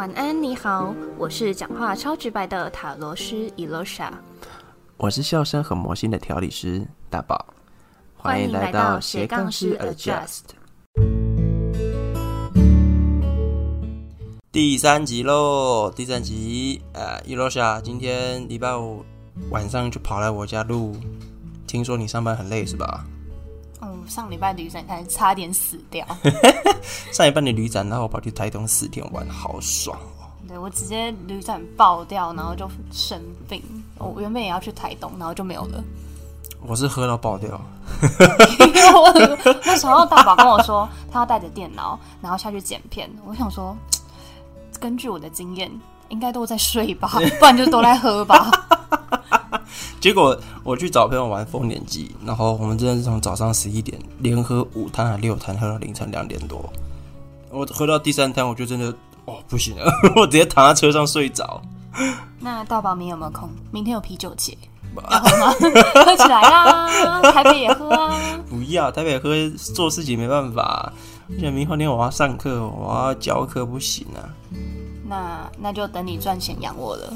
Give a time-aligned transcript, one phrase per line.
[0.00, 4.10] 晚安，你好，我是讲话超直白的塔罗师伊洛莎，
[4.96, 7.44] 我是笑声很魔性的调理师大宝，
[8.16, 10.40] 欢迎来到斜杠师 Adjust。
[14.50, 19.04] 第三集喽，第三集，呃，伊洛莎，今天礼拜五
[19.50, 20.96] 晚上就跑来我家录，
[21.66, 23.04] 听说你上班很累是吧？
[24.02, 26.06] 嗯，上礼拜旅展开差点死掉。
[27.12, 30.26] 上一半的旅展，然后我跑去台东四天玩，好爽哦！
[30.48, 33.62] 对我直接旅展爆掉，然后就生病。
[33.98, 35.82] 我原本也要去台东，然后就没有了。
[36.66, 37.60] 我是喝到爆掉。
[39.64, 43.10] 那时候大宝跟我说，他要带着电脑，然后下去剪片。
[43.24, 43.76] 我想说，
[44.78, 45.70] 根据我的经验，
[46.08, 47.08] 应该都在睡吧，
[47.38, 48.50] 不然就都在喝吧。
[50.00, 56.72] 结果我去找朋友玩丰年祭，然后我们真的是从早上十一点连喝五摊还六摊，喝到凌晨两点多。
[57.50, 58.94] 我喝到第三摊，我就真的
[59.26, 61.60] 哦不行了， 我直接躺在车上睡着。
[62.38, 63.50] 那大宝明有没有空？
[63.70, 64.56] 明天有啤酒节，
[64.96, 65.52] 要喝吗？
[66.06, 67.20] 喝起来啊！
[67.32, 68.16] 台北也喝啊！
[68.48, 69.30] 不要台北喝，
[69.74, 70.92] 做事情没办法。
[71.28, 74.24] 而且明后天我要上课，我要教课，不行啊。
[75.06, 77.12] 那那就等你赚钱养我了。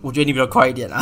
[0.00, 1.00] 我觉得你比较快一点啊。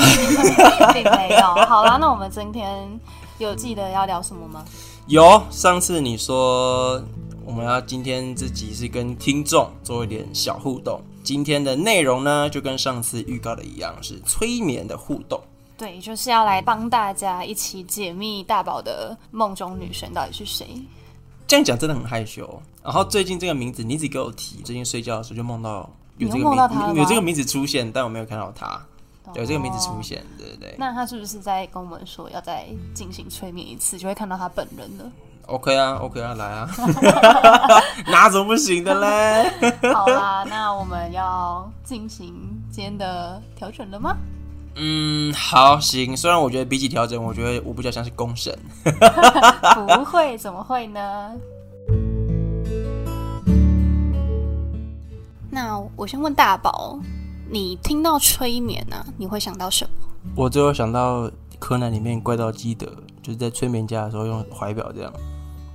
[0.93, 1.67] 并没有。
[1.67, 2.89] 好啦，那我们今天
[3.39, 4.65] 有记得要聊什么吗？
[5.07, 7.03] 有，上次你说
[7.45, 11.01] 我们要今天这集是跟听众做一点小互动。
[11.23, 15.41] 今天的内容呢，就跟上次预告的一样，是催眠的互动。
[15.77, 20.67] 对，就是要来帮大家一起解密大宝的梦中女神到底是谁。
[21.47, 22.49] 这样讲真的很害羞。
[22.83, 25.89] 然后最近这个名字你一直给我提，最近睡觉的时候就梦到
[26.19, 28.81] 有这个名有这个名字出现，但我没有看到他。
[29.35, 32.65] 有这个名字出现，对对对那他是不是在跟我们说要再
[32.95, 35.05] 进行催眠一次，就会看到他本人了
[35.47, 36.69] ？，OK 啊，OK 啊，来啊，
[38.07, 39.51] 哪种不行的嘞？
[39.93, 42.33] 好啦， 那我们要进行
[42.71, 44.17] 今天的调整了吗？
[44.77, 46.17] 嗯，好，行。
[46.17, 48.57] 虽然我觉得比起调整，我觉得我比较像是公审。
[48.85, 51.33] 不会，怎么会呢？
[55.57, 56.99] 那我先问大宝，
[57.51, 59.91] 你听到催眠呢、你会想到什么？
[60.37, 62.87] 我最后想到柯南里面怪盗基德，
[63.23, 65.11] 就是在催眠家的时候用怀表这样，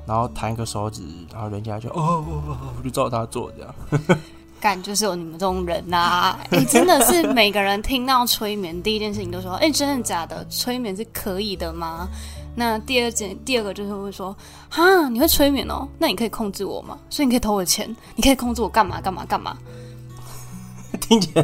[0.05, 1.01] 然后弹一个手指，
[1.33, 3.73] 然后人家就哦哦哦，哦我就照他做这样。
[4.61, 10.45] 干就是有你们这种人呐、哎、真的是每个人听到催眠，第一件事情都说，哎、真的假的？
[10.47, 12.07] 催眠是可以的吗？
[12.55, 14.35] 那第二件，第二个就是会说，
[14.69, 15.87] 哈，你会催眠哦？
[15.97, 16.97] 那你可以控制我吗？
[17.09, 19.57] 所以你可以偷我钱，你可以控制我干嘛干嘛干嘛？
[20.99, 21.43] 听起来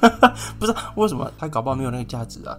[0.58, 2.56] 不是为什么他搞不好没有那个价值啊？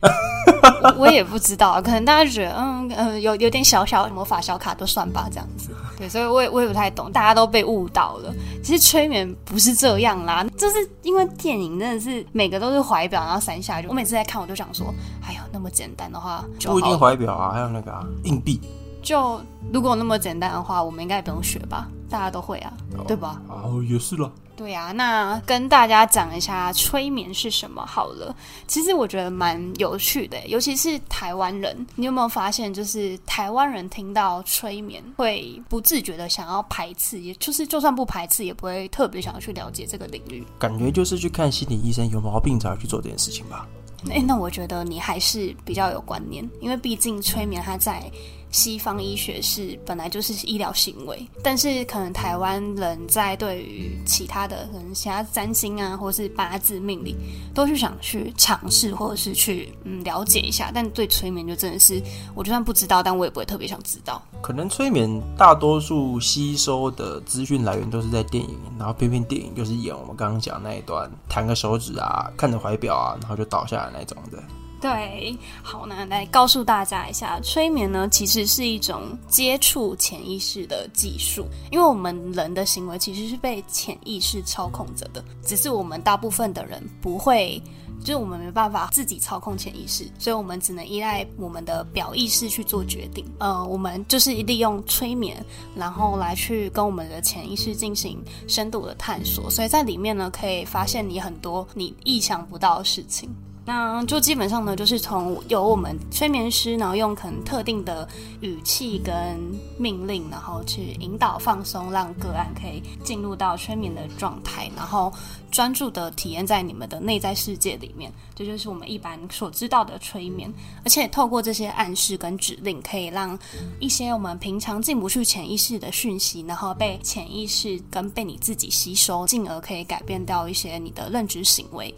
[0.00, 5.70] 我我也不知道，可能大家觉得，嗯嗯，有有点小小魔法小卡都算吧，这样子。
[5.96, 8.32] 对，所以我也我也不太懂，大家都被误导了。
[8.62, 13.88] 其实催眠不是这样啦，就是因为电影真的是每个都是怀表，然后三下就。
[13.88, 14.94] 我每次在看，我就想说，
[15.26, 16.96] 哎呦，那么简单的话就不一定。
[16.96, 18.60] 怀表啊，还有那个啊硬币
[19.02, 19.40] 就
[19.72, 21.88] 如果那么简单的话，我们应该也不用学吧？
[22.08, 22.72] 大家都会啊，
[23.06, 23.40] 对吧？
[23.48, 24.30] 哦，也是了。
[24.56, 28.34] 对呀、那跟大家讲一下催眠是什么好了。
[28.66, 40.44] 其实我觉得蛮有趣的，尤其是台湾人，你有没有发现，就是台湾人听到催眠会不自觉的想要排斥，也就是就算不排斥，也不会特别想要去了解这个领域。
[40.58, 43.64] 感觉就是去看心理医生有毛病才会去做这件事情吧。
[44.10, 48.02] 诶，那我觉得你还是比较有观念，因为毕竟催眠它在
[48.50, 57.14] 西方医学是本来就是医疗行为，但是可能台湾人在对于其他的可能其他占星啊，或是八字命理，
[57.54, 62.02] 都是想去尝试或者是去嗯了解一下，但对催眠就真的是，
[62.34, 64.22] 我就算不知道，但我也不会特别想知道。
[64.40, 74.42] 可能催眠大多数吸收的资讯来源都是在电影，然后偏偏电影就是演我们刚刚讲那一段，弹个手指啊，看着怀表啊，然后就倒下来那种的。
[74.80, 87.60] 对，好，那来告诉大家一下，催眠呢其实是一种接触潜意识的技术，因为我们人的行为其实是被潜意识操控着的，只是我们大部分的人不会。
[88.00, 93.26] 就是我们没办法自己操控潜意识，所以我们只能依赖我们的表意识去做决定。
[93.40, 95.44] 呃，我们就是利用催眠，
[95.74, 103.28] 然后来去跟我们的潜意识进行深度的探索，所以在里面呢，可以发现你很多你意想不到的事情。
[103.68, 108.08] 那就基本上呢，就是从由我们催眠师，然后用可能特定的
[108.40, 109.38] 语气跟
[109.76, 115.12] 命令，然后去引导放松，让个案可以进入到催眠的状态，然后
[115.50, 118.10] 专注的体验在你们的内在世界里面。
[118.34, 120.50] 这就是我们一般所知道的催眠，
[120.82, 123.38] 而且透过这些暗示跟指令，可以让
[123.78, 131.94] 一些我们平常进不去潜意识的讯息，然后被潜意识跟被你自己吸收，进而可以改变掉一些你的认知行为。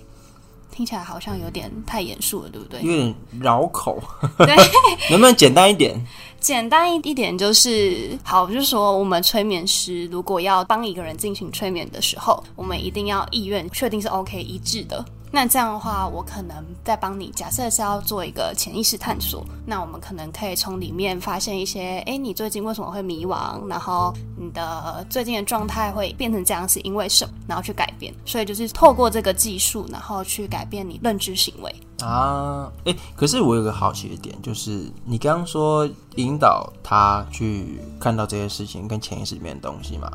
[0.70, 2.81] 听起来好像有点太严肃了，对不对？
[2.82, 4.00] 有点绕口，
[4.38, 4.56] 对，
[5.11, 6.00] 能不能简单一点？
[6.38, 15.05] 简单一一点就是好，就是说我们催眠师如果要帮一个人进行催眠的时候，我们一定要意愿确定是 OK 一致的。
[15.32, 17.30] 那这样的话，我可能在帮你。
[17.36, 23.64] 假设是要做一个潜意识探索，那我们可能可以从里面发现一些：哎，你最近为什么会迷惘？
[23.68, 27.34] 然后你的最近的状态会变成这样，是因为什么？
[27.46, 28.12] 然后去改变。
[28.26, 32.70] 所以就是透过这个技术，然后去改变你认知行为啊。
[32.84, 40.10] 哎，可是我有个好奇的点，就是你刚刚说引导他去看到这些事情跟潜意识里面的东西嘛？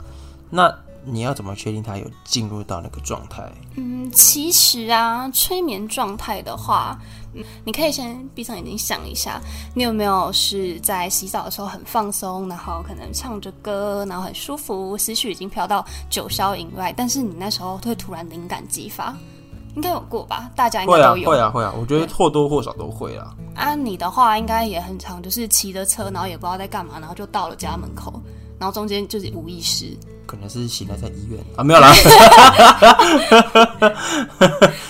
[0.49, 0.73] 那
[1.05, 3.43] 你要怎么确定他有进入到那个状态？
[3.75, 6.99] 嗯，其实啊，催眠状态的话，
[7.33, 9.39] 嗯，你可以先闭上眼睛想一下，
[9.73, 19.15] 你有没有是在洗澡的时候很放松，然后可能唱着歌，然后很舒服，思绪已经飘到九霄云外，但是你那时候会突然灵感激发，
[19.75, 20.49] 应该有过吧？
[20.55, 23.35] 大家应该都有，会啊，会啊，我觉得或多或少都会啊。
[23.55, 28.21] 啊，你的话应该也很常，就是骑着车，然后也不知道在干嘛，然后就到了家门口，
[28.59, 29.95] 然后中间就是无意识。
[30.27, 31.93] 可能是醒来在医院啊，没有啦。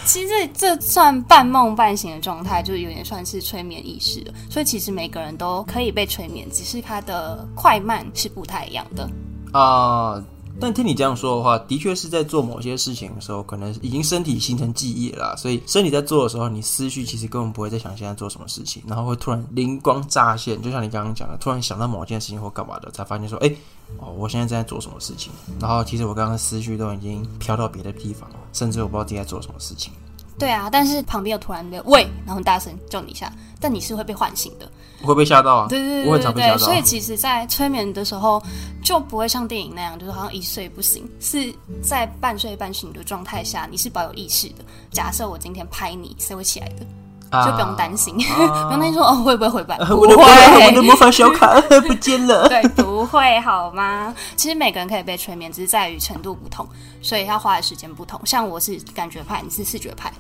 [0.06, 4.34] 其实这算半梦半醒的状态，就是有点算是催眠意识的。
[4.50, 9.10] 所以其实每个人都可以被催眠，只是它的快慢是不太一样的
[9.52, 10.24] 啊。
[10.60, 23.54] 但听你这样说的话，的确是在做某些事情的时候，可能已经身体形成记忆了，所以身体在做的时候，你思绪其实根本不会再想现在做什么事情，然后会突然灵光乍现，就像你刚刚讲的，突然想到某件事情或干嘛的，才发现说，哎，
[23.98, 29.92] 哦，我现在正在做什么事情，然后其实我刚刚思绪都已经飘到别的地方了，甚至我不知道自己在做什么事情。
[30.38, 34.70] 对啊，但是旁边又突然的喂，然后很大声叫你一下，但你是会被唤醒的，
[35.02, 35.68] 会被吓到啊？
[35.70, 38.42] 对对对对对，所以其实，在催眠的时候
[38.84, 44.66] 就不会像电影那样，就是好像一睡不醒，是在半睡半醒的状态下，你是保有意识的。
[44.92, 46.86] 假设我今天拍你，是会起来的，
[47.32, 49.78] 就不用担心， 不用担心说哦会不会回来？
[49.86, 52.48] 不会，我的魔法小卡 不见了。
[52.50, 54.14] 对，不会好吗？
[54.36, 56.68] 其实每个人可以被催眠，只是在于程度不同，
[57.02, 58.20] 所以要花的时间不同。
[58.26, 60.12] 像我是感觉派，你是视觉派。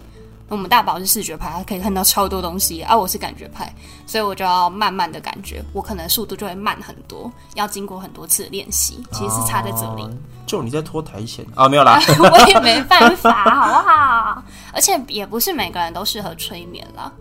[0.48, 3.74] 我们大宝是视觉派，他可以看到超多东西，而我是感觉派，
[4.06, 10.08] 所以我就要慢慢的感觉，我可能速度就会慢很多，要经过很多次练习，其实是差在这里。
[10.46, 11.68] 就你在拖台前啊？
[11.68, 12.00] 没有啦，
[12.32, 14.44] 我也没办法， 好不好？
[14.72, 17.12] 而且也不是每个人都适合催眠了。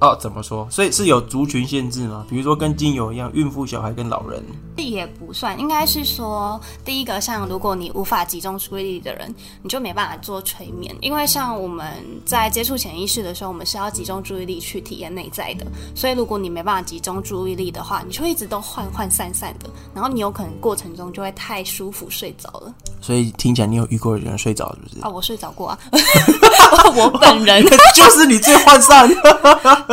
[0.00, 0.66] 哦，怎么说？
[0.70, 2.24] 所以是有族群限制吗？
[2.28, 4.42] 比如说跟精油一样，孕妇、小孩跟老人，
[4.78, 5.58] 这也不算。
[5.60, 10.96] 应该是说，第一个，像如果你无法集中注意力的人，你就没办法做催眠。
[11.02, 11.86] 因为像我们
[12.24, 15.66] 在接触潜意识的时候，我们是要集中注意力去体验内在的。
[15.94, 22.72] 所以如果你没办法集中注意力的话，你就一直都涣涣散散的，然后你有可能过程中就会太舒服睡着了。
[23.02, 25.02] 所以听起来你有遇过有人睡着是不是？
[25.02, 25.78] 啊，我睡着过啊，
[26.96, 27.62] 我本人
[27.94, 29.10] 就是你最涣散。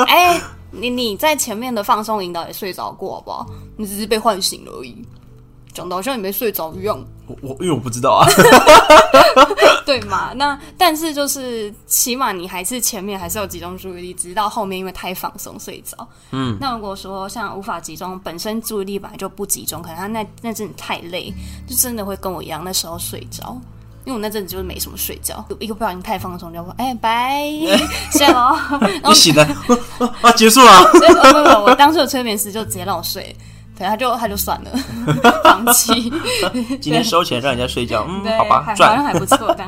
[0.05, 0.39] 哎，
[0.71, 3.45] 你你在前面的放松引导也睡着过好不好？
[3.77, 4.95] 你只是被唤醒了而已，
[5.73, 6.99] 讲的好像你没睡着一样。
[7.27, 8.25] 我我因为我不知道啊，
[9.85, 10.31] 对嘛？
[10.33, 16.07] 那但是就是起码你还是前面还是有集中注意力，直到后面因为太放松睡着。
[16.31, 21.33] 嗯，那如果说像无法集中，本身注意力本来就不集中，可能他那那阵太累，
[21.67, 23.59] 就真的会跟我一样，那时候睡着。
[24.07, 27.43] 因为我那阵子就是没什么睡觉，一个不小心太放松，就说哎拜，
[28.09, 28.57] 谢喽。
[29.03, 29.43] 你醒了
[30.23, 30.89] 啊，结束了。
[30.93, 33.35] 不不不，我当时的催眠师就直接让我睡，
[33.77, 34.71] 对，他就他就算了，
[35.43, 36.09] 放弃。
[36.79, 39.65] 今天收钱让人家睡觉，嗯，好吧，好像还不错的。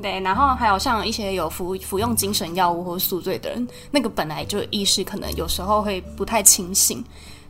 [0.00, 7.04] 对，然后还有像一些有服服用精神药物或宿醉的人，那个本来就意识可能有时候会不太清醒。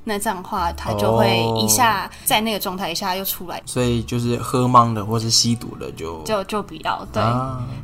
[0.08, 7.20] 那这样的话，他就会一下在那个状态一下又出来，所以就是喝懵的或是吸毒的就就就不要对。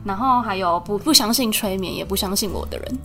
[0.04, 2.98] 然后还有不不相信催眠也不相信我的人，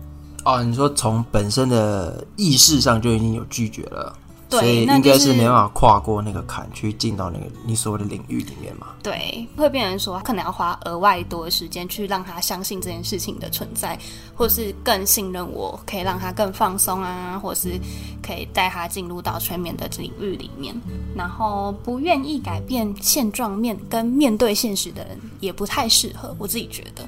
[0.45, 4.13] 哦，你说从本身的意识上就已经有拒绝了。
[4.49, 8.87] 所以应该是没办法跨过那个坎去进到那个你所谓的领域里面嘛？
[9.03, 13.97] 对，会变成说可能要花额外多的时间去让他相信这件事情的存在，
[14.35, 17.79] 或是更信任我，可以让他更放松啊，或是
[18.21, 20.73] 可以带他进入到催眠的领域里面。
[21.15, 26.35] 然后不愿意改变现状面跟面对现实的人，也不太适合。
[26.39, 27.07] 我自己觉得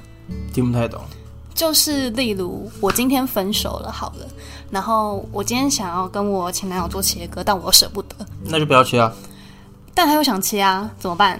[0.52, 1.00] 听不太懂。
[1.54, 4.26] 就是例如我今天分手了，好了，
[4.70, 8.14] 然后我今天想要跟我前男友做切割，但我又舍不得，
[8.44, 9.12] 那就不要切啊。
[9.94, 11.38] 但他又想切啊，怎么办？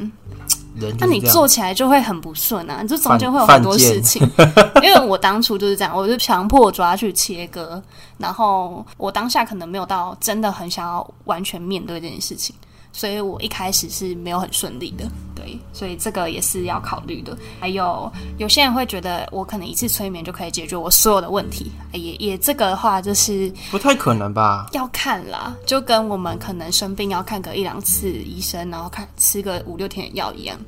[0.76, 4.22] 人那你做起来就会很不顺啊，你这中间会有很多事情。
[4.82, 7.82] 因为我当初就是这样，我就强迫抓去切割，
[8.18, 12.54] 然后我当下可能没有到真的很想要完全面对这件事情，
[12.92, 15.04] 所以我一开始是没有很顺利的。
[15.34, 17.34] 对，所以这个也是要考虑的。
[17.58, 24.66] 还有有些人会觉得我可能一次催眠就可以解决我所有的问题，也也这个的话就是不太可能吧？
[24.72, 30.58] 要看啦，就跟我们可能生病要看个一两次医生，然后看吃个五六天的药一样，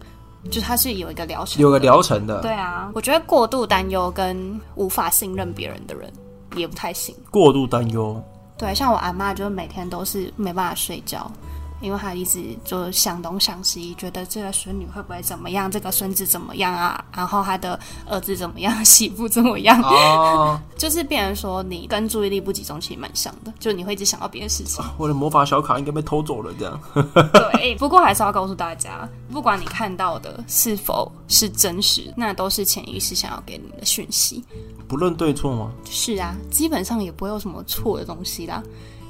[0.50, 6.10] 就它是有一个疗程，有个疗程的，对啊，我觉得过度担忧跟无法信任别人的人
[6.56, 7.14] 也不太行。
[7.30, 8.18] 过度担忧，
[8.56, 11.30] 对，像我阿妈就是每天都是没办法睡觉，
[11.82, 24.82] 因为他一直就想东想西，觉得这个孙女会不会怎么样，这个孙子怎么样啊，然后他的儿子怎么样，媳妇怎么样，哦， 就是变成说你跟注意力不集中其实蛮像的，就你会一直想到别的事情。
[24.96, 26.80] 我的魔法小卡应该被偷走了，这样。
[27.34, 34.44] 对，不过还是要告诉大家，不管你看到的是否是真实，那都是潜意识想要给你的讯息。
[34.86, 35.72] 不论对错吗？
[35.90, 38.62] 是啊，基本上也不会有什么错的东西啦。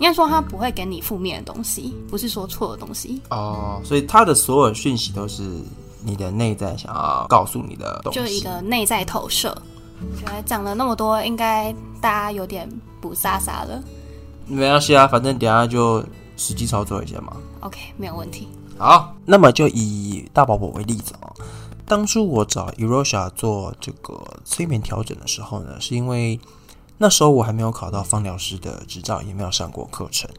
[0.03, 5.45] 应该说，他不会给你负面的东西，不是说错的东西，哦，所以他的所有讯息都是
[6.03, 8.19] 你的内在想要告诉你的东西。
[8.19, 9.57] 就一个内在投射。
[10.01, 12.69] 我觉得讲了那么多，应该大家有点
[13.01, 13.81] 不飒飒了。
[14.49, 16.05] 没关系啊，反正等下就
[16.37, 17.37] 实际操作一下嘛。
[17.61, 18.49] OK，没有问题。
[18.77, 21.31] 好，那么就以大宝宝为例子啊。
[21.87, 26.41] 当初我找 Erosha 做这个催眠调整的时候呢，是因为
[27.03, 30.31] 那时候我还没有考到芳疗师的执照，也没有上过课程。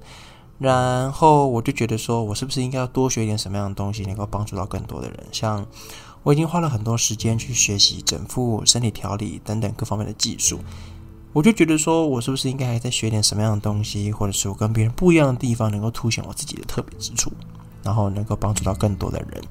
[0.60, 5.20] 然后我就觉得说，我是不是应该要多学一点什么样的东西，能够帮助到更多的人？
[5.34, 5.68] 像
[6.24, 10.62] 我已经花了很多时间去学习整复、身体调理等等各方面的技术，
[11.34, 17.30] 我就觉得说我是不是应该还再学点什么样的东西，或者是我跟别人不一样的地方，能够凸显我自己的特别之处，
[17.84, 19.44] 然后能够帮助到更多的人。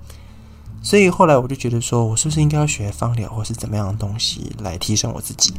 [0.82, 5.52] 所以后来我就觉得说，我是不是应该要学芳疗，或是怎么样的东西来提升我自己？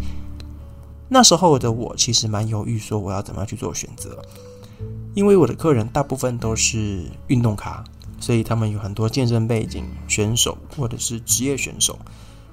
[1.14, 4.20] 那时候的我其实蛮犹豫，说我要怎么样去做选择，
[5.14, 7.84] 因为我的客人大部分都是运动咖，
[8.20, 12.00] 所以他们有很多健身背景选手或者是职业选手，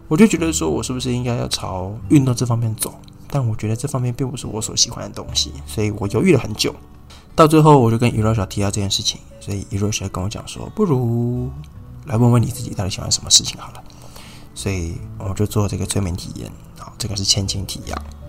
[0.08, 2.92] 我就觉得说我是不是应该要朝运动这方面走？
[3.28, 6.74] 但我觉得这方面并不是我所喜欢的东西，所以我犹豫了很久。
[7.34, 11.48] 到最后，我就跟 Erosha 提到这件事情，所以 Erosha 跟我讲说，不如
[12.04, 13.82] 来问问你自己到底喜欢什么事情好了。
[14.54, 18.19] 所以我就做这个催眠体验，好，这个是前情提要。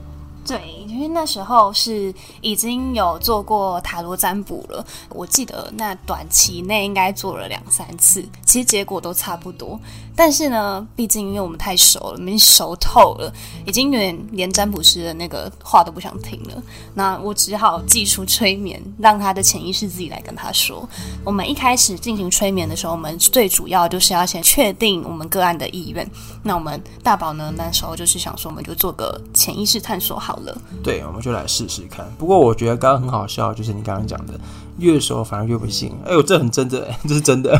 [0.45, 9.79] 对，因为那时候是已经有做过塔罗占卜了，我记得那短期内应该做了两三次，其实结果都差不多。
[10.15, 13.33] 但是呢，毕竟因为我们太熟了，已经熟透了，
[13.65, 16.61] 已经有点连占卜师的那个话都不想听了。
[16.93, 20.87] 那我只好祭出催眠，让他的潜意识自己来跟他说。
[21.23, 26.09] 我们一开始进行催眠的时候，我们最主要就是要先确定我们个案的意愿。
[26.43, 30.55] 那我们大宝呢，那时候就是想说，我们就做个潜意识探索好了。
[30.83, 32.05] 对，我们就来试试看。
[32.17, 34.39] 不过我觉得刚刚很好笑，就是你刚刚讲的，
[34.77, 35.91] 越熟反而越不信。
[36.05, 37.51] 哎呦，这很真的，这是真的，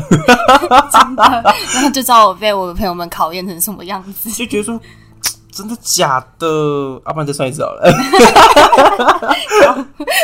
[0.92, 1.22] 真的，
[1.74, 4.30] 然后就知道我被我的朋友们考验成什么样子。
[4.30, 4.80] 就觉得说。
[5.52, 6.46] 真的假的？
[7.04, 7.92] 要、不然再算一次好了。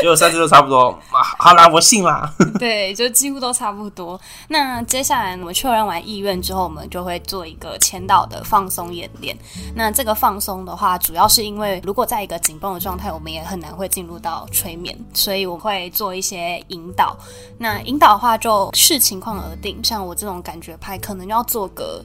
[0.00, 0.88] 结果三次都差不多。
[1.12, 2.32] 啊，好啦，我信啦。
[2.58, 4.18] 对，就几乎都差不多。
[4.49, 9.37] 那接下来我们确认完意愿之后，我们就会做一个签到的放松演练。
[9.75, 17.16] 那这个放松的话，主要是因为如果在一个紧绷的状态，我们也很难会进入到催眠，所以我会做一些引导。
[17.58, 22.02] 那引导的话就视情况而定，像我这种感觉派，可能要做个。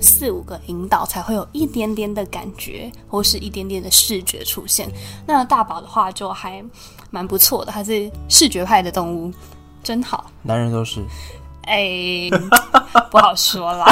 [0.00, 4.90] 四五个引导才会有一点点的感觉，或是一点点的视觉出现。
[5.26, 6.64] 那大宝的话就还
[7.10, 9.32] 蛮不错的，他是视觉派的动物，
[9.82, 10.30] 真好。
[10.42, 11.02] 男人都是，
[11.68, 12.30] 哎，
[13.12, 13.86] 不好说啦。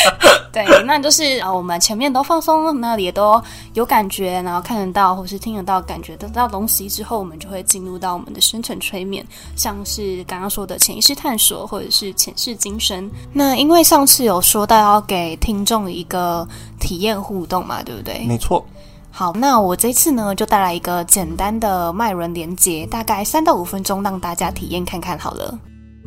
[0.52, 9.24] 对，那就是啊，我们前面都放松，那里也都有感觉，然后看得到或是听得到、感觉得到东西之后，我们就会进入到我们的深层催眠，
[9.56, 13.10] 像是刚刚说的潜意识探索，或者是前世今生。
[13.32, 16.46] 那因为上次有说到要给听众一个
[16.78, 18.26] 体验互动嘛，对不对？
[18.26, 18.62] 没错。
[19.10, 25.58] 好，那我这次呢就带来一个简单的脉轮连接，大概三到五分钟，让大家体验看看好了。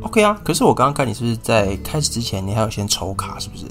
[0.01, 3.65] OK 啊，可是我刚刚看你是不是在开始之前，你还有先抽卡，是不是？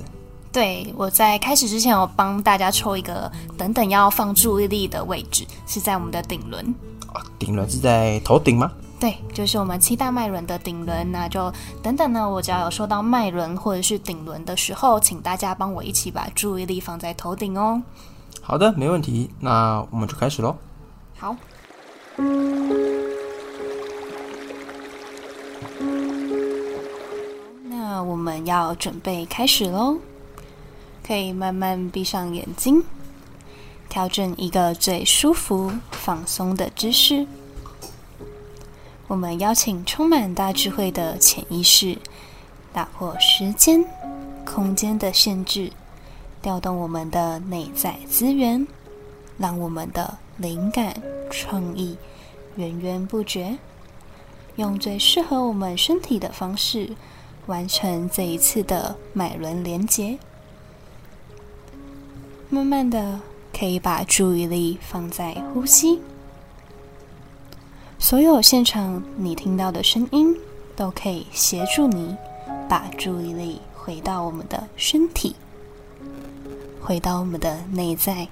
[0.50, 6.64] 对，我在开始之前，我帮大家抽一个等等要放注意力的位置，是在我们的顶轮。
[7.12, 8.70] 啊，顶轮是在头顶吗？
[9.00, 11.10] 对，就是我们七大脉轮的顶轮。
[11.12, 11.52] 那就
[11.82, 17.82] 等等呢，我只要有说到脉轮或者是顶轮的时候，请大家帮我一起把注意力放在头顶哦。
[18.40, 20.56] 好的，没问题，那我们就开始喽。
[21.18, 21.36] 好。
[27.94, 29.98] 那我们要准备开始喽，
[31.06, 32.82] 可以慢慢闭上眼睛，
[33.88, 37.24] 调整一个最舒服、放松的姿势。
[39.06, 41.96] 我们邀请充满大智慧的潜意识，
[42.72, 43.84] 打破时间、
[44.44, 45.70] 空间的限制，
[46.42, 48.66] 调动我们的内在资源，
[49.38, 51.96] 让我们的灵感、创意
[52.56, 53.56] 源源不绝，
[54.56, 56.90] 用最适合我们身体的方式，
[57.46, 60.18] 完成这一次的脉轮连接。
[62.48, 63.20] 慢慢的，
[63.52, 66.00] 可以把注意力放在呼吸。
[67.98, 70.36] 所有现场你听到的声音，
[70.76, 72.16] 都可以协助你
[72.68, 75.34] 把注意力回到我们的身体，
[76.80, 78.28] 回到我们的内在，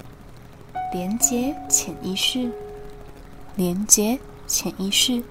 [0.92, 2.50] 连接潜意识，
[3.57, 5.23] 连接潜意识。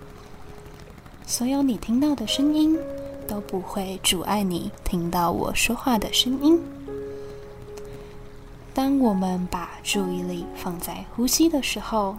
[1.26, 2.78] 所有你听到的声音，
[3.32, 6.62] 都不会阻碍你听到我说话的声音。
[8.74, 12.18] 当我们把注意力放在呼吸的时候，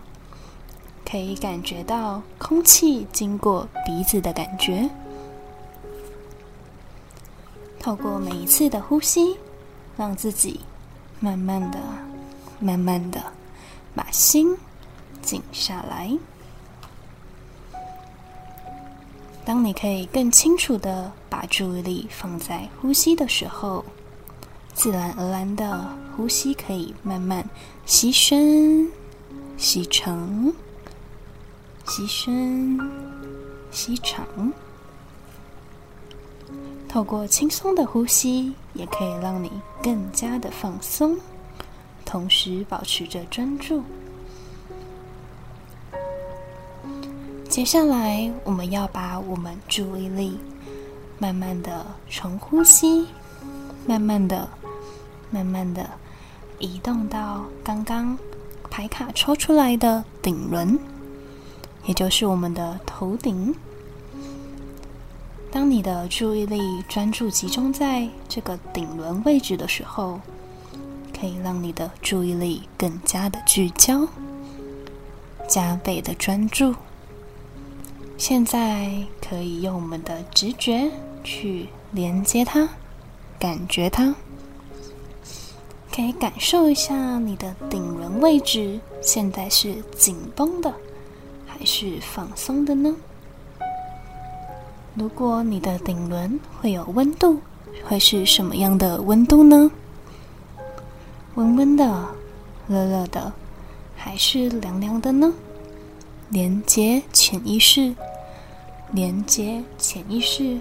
[1.04, 4.88] 可以感觉到空气经过鼻子的感觉，
[7.78, 9.36] 透过每一次的呼吸，
[9.98, 10.60] 让自己
[11.20, 11.78] 慢慢的、
[12.58, 13.22] 慢慢的
[13.94, 14.56] 把心
[15.20, 16.10] 静下来。
[19.44, 23.84] 当你可以更清楚的把注意力放在呼吸的时候，
[24.72, 25.84] 自然而然的
[26.16, 27.44] 呼吸可以慢慢
[27.84, 28.88] 吸深、
[29.56, 30.52] 吸长。
[31.84, 32.78] 吸深，
[33.72, 34.24] 吸长。
[36.88, 39.50] 透过轻松的呼吸，也可以让你
[39.82, 41.18] 更加的放松，
[42.04, 43.82] 同时保持着专注。
[47.52, 50.38] 接下来，我们要把我们注意力
[51.18, 53.06] 慢慢的从呼吸，
[53.86, 54.48] 慢慢的、
[55.30, 55.86] 慢慢的
[56.58, 58.16] 移动到刚刚
[58.70, 60.78] 牌卡抽出来的顶轮。
[61.84, 63.54] 也就是我们的头顶。
[65.50, 70.18] 当你的注意力专注集中在这个顶轮位置的时候，
[71.14, 74.08] 可以让你的注意力更加的聚焦，
[75.46, 76.74] 加倍的专注。
[78.24, 78.88] 现在
[79.20, 80.88] 可以用我们的直觉
[81.24, 82.68] 去连接它，
[83.36, 84.14] 感觉它，
[85.92, 90.72] 可以感受一下你的顶轮位置现在是紧绷的。
[91.44, 92.94] 还是放松的呢？
[94.94, 97.40] 如果你的顶轮会有温度，
[97.82, 99.68] 会是什么样的温度呢？
[101.34, 102.06] 温温的、
[102.68, 103.32] 热热的，
[103.96, 105.32] 还是凉凉的呢？
[106.30, 107.94] 连接潜意识，
[108.92, 110.60] 连接潜意识。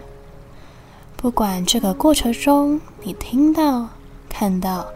[1.15, 3.88] 不管这个过程中你听到、
[4.28, 4.88] 看到、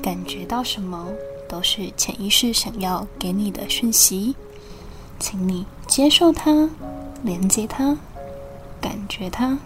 [0.00, 1.06] 感觉到什么，
[1.48, 4.34] 都是潜意识想要给你的讯息。
[5.18, 6.68] 请你接受它，
[7.22, 7.96] 连接它，
[8.80, 9.58] 感觉它。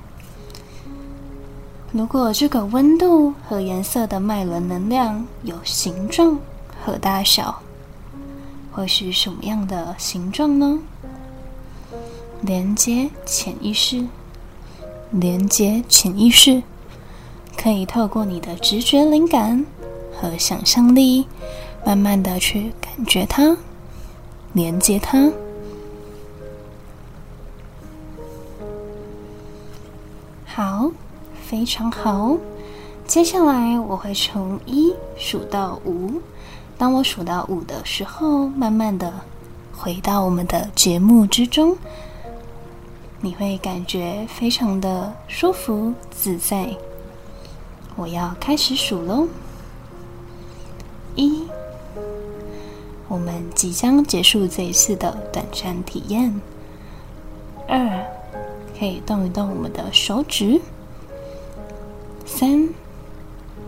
[1.92, 6.38] 如果这个温度和颜色的脉轮能量有形状
[6.84, 7.62] 和大小，
[8.72, 10.78] 会是什么样的形状呢？
[12.40, 14.06] 连接潜意识，
[15.10, 16.62] 连接潜意识，
[17.56, 19.66] 可以透过你的直觉灵感
[20.14, 21.26] 和想象力，
[21.84, 23.56] 慢慢的去感觉它。
[24.54, 25.30] 连接它，
[30.46, 30.90] 好，
[31.44, 32.36] 非常好。
[33.06, 36.20] 接下来我会从一数到五，
[36.78, 39.12] 当我数到五的时候，慢慢的
[39.76, 41.76] 回到我们的节目之中，
[43.20, 46.68] 你会感觉非常的舒服自在。
[47.96, 49.26] 我要开始数喽，
[51.16, 51.42] 一。
[53.08, 56.40] 我们即将结束这一次的短暂体验。
[57.66, 58.04] 二，
[58.78, 60.60] 可以动一动我们的手指。
[62.24, 62.68] 三，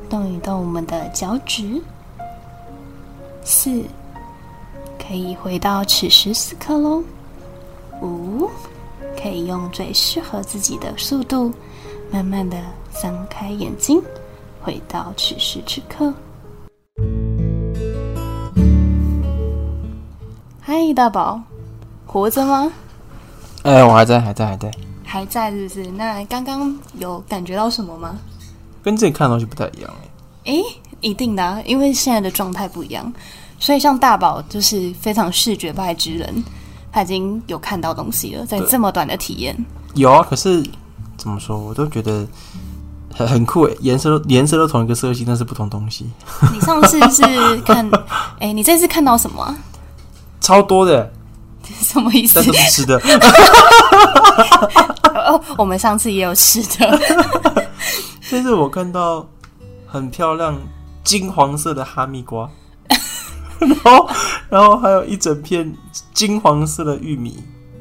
[0.09, 1.83] 动一动我们的脚趾。
[3.43, 3.83] 四，
[4.97, 7.03] 可以回到此时此刻喽。
[8.01, 8.49] 五，
[9.23, 11.53] 可以用最适合自己的速度，
[12.11, 12.57] 慢慢的
[13.03, 14.01] 张开眼睛，
[14.63, 16.13] 回到此时此刻。
[20.61, 21.41] 嗨，大宝，
[22.07, 22.73] 活着吗？
[23.63, 24.71] 哎，我还在，还在，还在，
[25.05, 25.85] 还在，是不是？
[25.91, 28.17] 那刚刚有感觉到什么吗？
[28.83, 29.95] 跟自己看的东西不太一样，
[30.45, 30.53] 哎。
[30.53, 30.63] 哎，
[31.03, 33.13] 一定的、啊，因为现在的状态不一样，
[33.59, 36.43] 所以像大宝就是非常视觉派之人，
[36.93, 39.57] 他已经有看到东西了，在对这么短的体验，
[39.95, 40.63] 有啊，可是
[41.17, 42.27] 怎么说，我都觉得
[43.15, 46.11] 很很酷诶，颜色都颜色都同一个色系，但是不同东西，
[46.53, 47.23] 你上次是
[47.63, 47.89] 看，
[48.41, 49.57] 哎、你这次看到什么、啊？
[50.41, 51.13] 超多的，
[51.81, 52.47] 什么意思但？
[52.47, 53.01] 都是吃的。
[55.27, 56.99] 哦，我们上次也有吃的，
[58.29, 59.25] 这次我看到
[59.87, 60.59] 很漂亮
[61.05, 62.49] 金黄色的哈密瓜，
[63.61, 64.11] 然后
[64.49, 65.73] 然后还有一整片
[66.15, 67.39] 金黄色的玉米，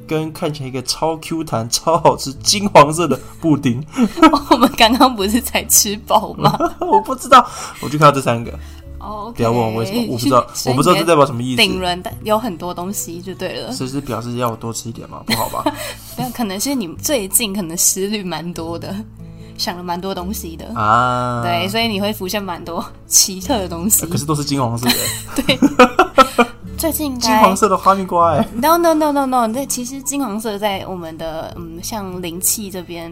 [0.08, 3.84] 跟看起来一个超 Q 弹、超好吃金黄色的布丁。
[4.52, 6.58] 我们刚刚不是才吃饱吗？
[6.82, 7.48] 我不知道，
[7.82, 8.52] 我就看到这三个，
[9.00, 11.58] 哦，不要问我为什么，我不知道，我不知道这代表什么意思。
[11.62, 15.22] 顶轮的有很多东西就对了，这是表示要我多吃一点吗？
[15.26, 15.64] 不好吧？
[16.18, 18.94] 没有可能是你最近可能思虑蛮多的，
[19.60, 24.06] 想了蛮多东西的，啊，对，，所以你会浮现蛮多奇特的东西。
[24.10, 24.96] 可是都是金黄色的，
[25.44, 25.60] 对，
[26.78, 33.12] 最近应金该黄色的哈密瓜哎，no no no no no，那其实金黄色在我们的嗯，像灵气这边，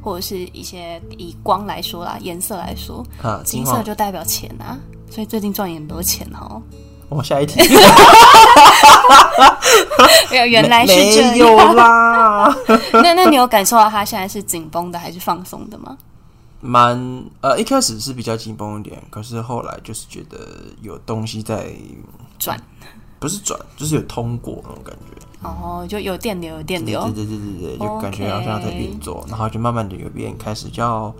[0.00, 6.62] 或者是一些以光来说啦，颜色来说，啊，金色就代表钱啊，所以最近赚很多钱哦。
[7.08, 7.60] 我下一题，
[10.30, 11.74] 原 原来是这没有样。
[11.76, 12.56] 啦。
[12.92, 15.96] 那那你有感受到他现在是紧绷的还是放松的吗？
[16.60, 20.38] 蛮呃，一开始是比较紧绷一点，可是后来就是觉得
[20.80, 21.68] 有东西在
[22.38, 22.58] 转，
[23.18, 25.14] 不是转，就是有通过那种感觉。
[25.42, 27.12] 哦，就有电流，有电流对。
[27.12, 31.14] 对对对对，就感觉好像在运作，然后就慢慢的有变开始叫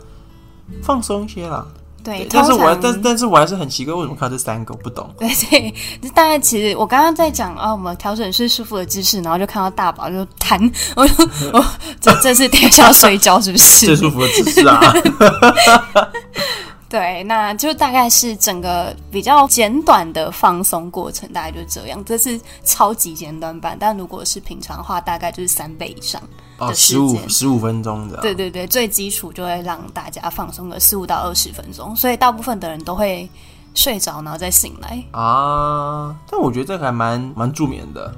[0.82, 1.66] 放松一些啦。
[2.04, 5.10] 对，但是我还但但是我还是很奇怪，为什么看这三个我不懂？
[5.18, 5.74] 对 对，
[6.14, 10.60] 大概其实我刚刚在讲啊，我们调整是舒服的姿势，然后就看到大宝就弹，
[10.94, 11.14] 我就
[11.52, 11.64] 我
[12.00, 13.86] 这这是等一下要睡觉是不是？
[13.86, 14.80] 最舒服的姿势啊！
[16.94, 22.00] 对，那就大概是整个比较简短的放松过程，大概就这样。
[22.04, 26.22] 这是超级简短版，但如果是平常的话，大概就是三倍以上。
[26.58, 33.28] 哦，十五十五分钟的，对对对，最基础就会让大家放松个十五到二十分钟，所以大部分的人都会
[33.74, 35.04] 睡着，然后再醒来。
[35.10, 38.14] 啊，但我觉得这个还蛮蛮助眠的。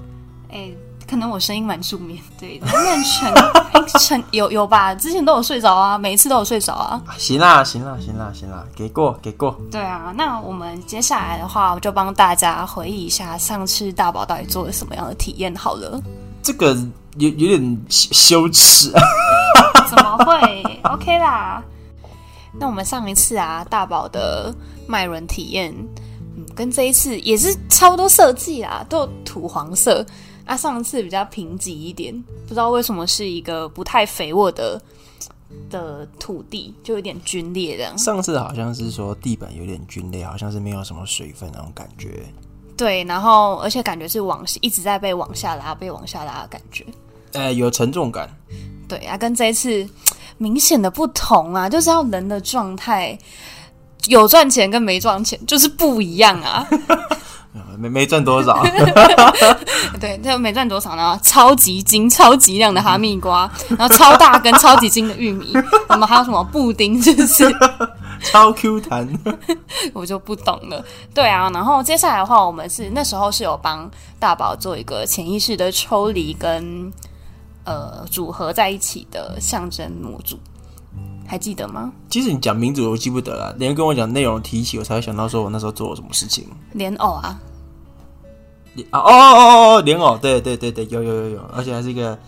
[0.53, 0.71] 哎，
[1.09, 4.93] 可能我声音蛮助眠，对，慢慢沉哎沉有有吧？
[4.95, 7.01] 之前都有睡着啊，每一次都有睡着啊。
[7.07, 9.57] 啊行啦，行啦，行啦，行啦，给过，给过。
[9.71, 16.03] 对啊，那我们接下来的话，我就帮大家回忆一下上次大宝到底做了什么样的体验好了。
[16.43, 16.77] 这个
[17.19, 18.93] 有有点羞羞耻，
[19.89, 21.63] 怎么会？OK 啦。
[22.59, 24.53] 那我们上一次啊，大宝的
[24.89, 25.73] 脉轮体验，
[26.37, 30.05] 嗯，跟这一次也是差不多设计啦，都有土黄色。
[30.47, 34.81] 啊，上次比较贫瘠一点，不知道为什么是一个不太肥沃的
[35.69, 37.99] 的土地，就有点皲裂这样。
[37.99, 42.23] 上次好像是说地板有点皲裂，好像是没有什么水分那种感觉。
[42.77, 46.87] 对，然后而且感觉是往一直在被往下拉，被往下拉的感觉。
[47.33, 48.31] 呃，有沉重感。
[48.89, 49.89] 对啊，跟这一次
[50.39, 53.19] 明显的不同啊，就是要人的状态
[54.07, 56.69] 有赚钱跟没赚钱就是不一样啊。
[57.79, 58.63] 没没赚多少，
[60.01, 61.19] 对，这没赚多少呢？
[61.23, 65.53] 超级精、 超级亮的哈密瓜， 然后超大根、超级精的玉米，
[65.89, 67.45] 我们还有什么布丁，是不是？
[68.33, 69.07] 超 Q 弹。
[69.93, 70.83] 我就不懂了。
[71.15, 73.89] 对啊，然后接下来的话，我们是那时候是有帮
[74.19, 76.91] 大宝做一个潜意识的抽离跟
[77.65, 80.39] 呃组合在一起的象征模组，
[81.27, 81.93] 还记得吗？
[82.09, 86.47] 其实你讲名字我都记不得了，连跟我讲内容提起，我才会想到说我那时候做了什么事情。
[86.73, 87.41] 莲藕啊，
[88.91, 92.19] 啊哦哦哦哦，莲藕，对对对对，有有有有，而且还是一个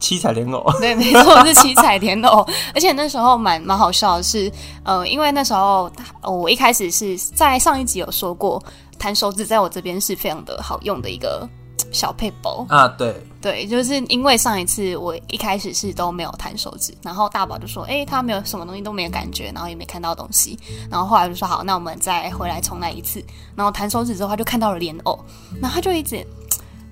[0.00, 0.64] 七彩莲藕。
[0.80, 2.46] 对，没错，是七彩莲藕。
[2.74, 4.50] 而且那时候蛮蛮好笑的是，
[4.84, 5.90] 呃，因为那时候
[6.22, 8.62] 呃我一开始是在上一集有说过，
[8.98, 11.48] 弹手指在我这边是非常的好用的一个
[11.92, 12.66] 小配包。
[12.68, 20.58] 啊，对，对，就是因为上一次我一开始是都没有弹手指，然后大宝就说，哎、他没有什么东西都没有感觉，然后也没看到东西，
[20.90, 23.24] 然后后来就说好，那我们再回来重来一次，
[23.54, 25.18] 然后弹手指之后他就看到了莲藕，
[25.60, 26.26] 然后他就一直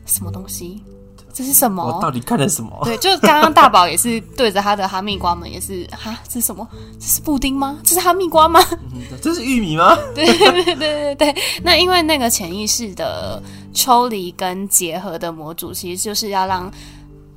[0.06, 0.82] 什么东西，
[1.36, 1.84] 这是什么？
[1.84, 2.80] 我到底看了什么？
[2.82, 6.66] 对，就是刚刚大宝也是对着他的哈密瓜们，也是哈，这是什么？
[6.98, 7.78] 这是布丁吗？
[7.84, 8.58] 这是哈密瓜吗？
[9.20, 9.94] 这是玉米吗？
[10.14, 11.36] 对对对对对。
[11.62, 13.42] 那因为那个潜意识的
[13.74, 16.72] 抽离跟结合的模组，其实就是要让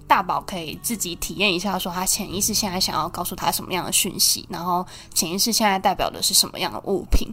[0.08, 7.28] 大宝可以自己体验一下，说他潜意识现在想要告诉他什么样的讯息，然后潜意识现在代表的是什么样的物品。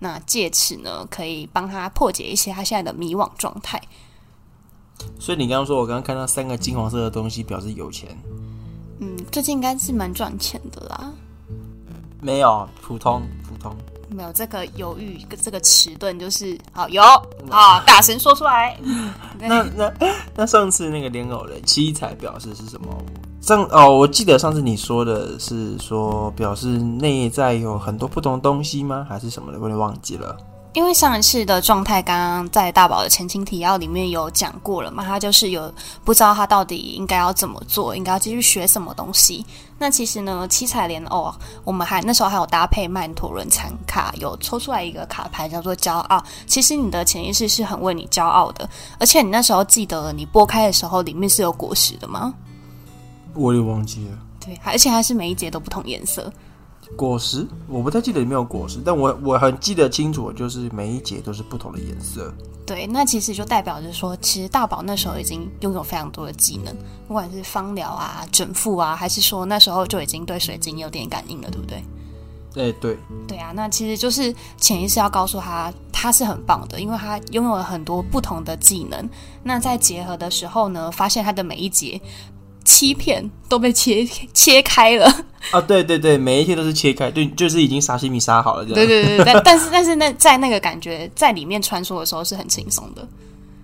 [0.00, 3.80] 那借此呢，可以帮他破解一些他现在的迷惘状态。
[5.18, 8.16] 所以你刚刚说我刚刚看到三个金黄色的东西，表示有钱？
[9.00, 11.12] 嗯，最近应该是蛮赚钱的啦。
[12.20, 13.76] 没有，普通普通。
[14.10, 17.02] 没有这个犹豫，这个迟钝，就是好有
[17.50, 18.74] 啊，大声说出来。
[19.38, 19.92] 那那
[20.34, 22.88] 那上次那个莲藕的七彩表示是什么？
[23.42, 29.06] 上哦，我记得上次你说的是说表示内在有很多不同的东西吗？
[29.08, 29.58] 还是什么的？
[29.58, 30.36] 我有点忘记了。
[30.78, 39.44] 因为上一次的状态，刚刚在大宝的前情提要里面有讲过了嘛，他就是有不知道他到底应该要怎么做，应该要继续学什么东西。
[39.76, 46.22] 那其实呢，七彩莲藕，我们还那时候还有搭配曼陀轮残卡，有抽出来一个卡牌叫做骄傲。
[46.46, 52.32] 其实你的潜意识是很为你骄傲的，而且你那时候记得你剥开的时候里面是有果实的吗？
[53.34, 54.18] 我也忘记了。
[54.38, 56.32] 对，而且还是每一节都不同颜色。
[56.96, 62.32] 果实我不太记得里面有果实，但我我很记得清楚，就是每一节都是不同的颜色。
[62.66, 66.74] 对，那其实就代表着说，其实大宝那时候已经拥有非常多的技能，
[67.06, 71.82] 不管是芳疗啊、整复啊，还是说那时候就已经对水晶有点感应了，对不对？
[72.56, 79.08] 哎，对，对啊，那其实就是潜意识要告诉他，他是很棒的，因为他拥有了很多不同的技能。
[79.44, 82.00] 那在结合的时候呢，发现他的每一节。
[82.68, 84.04] 欺骗都被切
[84.34, 85.10] 切开了
[85.52, 85.58] 啊！
[85.62, 88.74] 对对对，每一天都是切开，对，就是已经杀西米杀好了这样。
[88.74, 93.08] 对对对，但 但是但是那在那个感觉在里面穿梭的时候是很轻松的。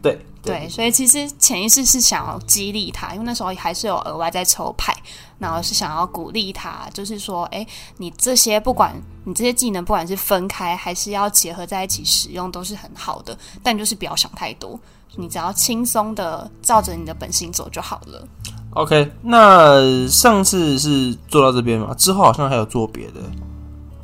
[0.00, 4.94] 对对，所以其实潜意识是想要激励他，因为那时候还是有额外在抽牌，
[5.38, 7.66] 然后是想要鼓励他，就是说，哎，
[7.98, 14.78] 你这些不管你这些技能，不管是分开还是要结合在一起使用，都是很好的，但就是不要想太多，
[15.16, 18.26] 你只要轻松的照着你的本心走就好了。
[18.74, 21.94] OK，那上次是做到这边嘛？
[21.94, 23.20] 之后好像还有做别的，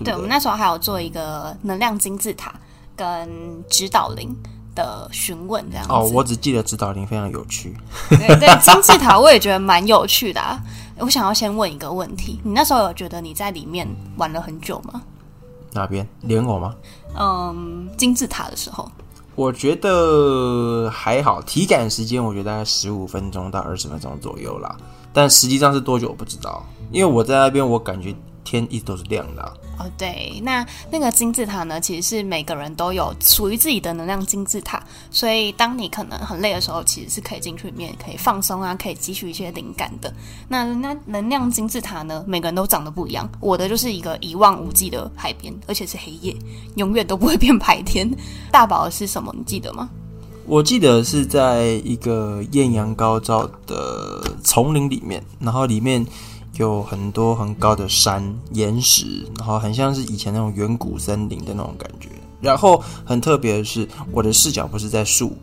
[0.04, 2.54] 对我们那时候还有做一个能量金字塔
[2.94, 3.28] 跟
[3.68, 4.34] 指导灵
[4.74, 5.92] 的询问这样子。
[5.92, 7.76] 哦，我只记得指导灵非常有趣。
[8.10, 10.40] 对对，金字塔我也觉得蛮有趣的。
[10.40, 10.62] 啊。
[10.98, 15.02] 我想要先问一个问题，你那时候有觉得你在里面玩了很久吗？
[15.72, 16.74] 哪边莲藕吗？
[17.18, 18.88] 嗯，金字塔的时候。
[19.40, 24.76] 我觉得还好，体感时间我觉得大概十五分钟到二十分钟左右啦，
[25.14, 29.52] 但实际上是多久我不知道，因为我在那边我感觉天一直都是亮的。
[29.80, 40.12] 哦，对，那那个金字塔呢，其实是每个人都有属于自己的能量金字塔，所以当你可能很累的时候，其实是可以进去里面可以放松啊，可以汲取一些灵感的。
[40.48, 46.36] 那那能量金字塔呢，每个人都长得不一样，我的就是一个一望无际的海边，而且是黑夜，
[46.74, 48.14] 永远都不会变白天。
[48.52, 49.34] 大宝是什么？
[49.34, 49.88] 你记得吗？
[50.46, 56.06] 我记得是在一个艳阳高照的丛林里面，然后里面。
[56.60, 62.08] 有很多很高的山岩石，然后很像是以前那种远古森林的那种感觉。
[62.40, 65.36] 然后很特别的是，我的视角不是在树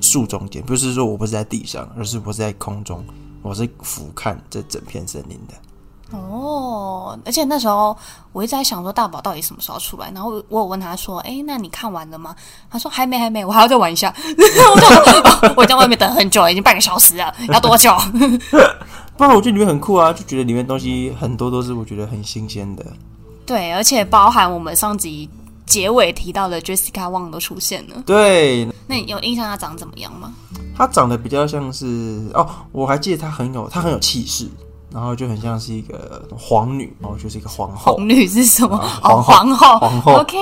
[0.00, 3.04] 树中间，不是说我不是在地上，而是我是在空中，
[3.42, 5.54] 我是俯瞰这整片森林的。
[6.16, 7.96] 哦，而且那时候
[8.32, 10.10] 我一直在想说，大宝到底什么时候出来？
[10.12, 12.36] 然后我有问他说：“哎，那你看完了吗？”
[12.70, 17.90] 他说：“还没，还没，我还要再玩一下。”我：“我在外面等很久，已经半个小时了，要多久？”
[19.16, 22.84] 不然我觉得里面很酷啊，就觉得里面东西很多都是我觉得很新鲜的。
[23.46, 25.28] 对，而且包含我们上集
[25.66, 28.02] 结尾提到的 Jessica Wang 都出现了。
[28.04, 30.32] 对，那你有印象她长怎么样吗？
[30.76, 34.48] 她长得比较像是哦，我还记得她很有她很有气势。
[34.94, 37.96] 然后就很像是一个皇女，然后就是一个皇后。
[37.96, 38.78] 皇女是什么？
[38.78, 39.76] 皇皇后。
[39.80, 40.12] 皇后。
[40.20, 40.38] OK。